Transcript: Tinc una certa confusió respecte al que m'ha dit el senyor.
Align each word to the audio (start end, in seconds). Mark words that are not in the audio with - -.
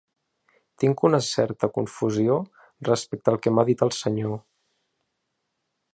Tinc 0.83 1.03
una 1.09 1.19
certa 1.27 1.69
confusió 1.75 2.39
respecte 2.89 3.35
al 3.35 3.39
que 3.45 3.53
m'ha 3.57 3.69
dit 3.71 3.87
el 3.89 3.95
senyor. 3.99 4.37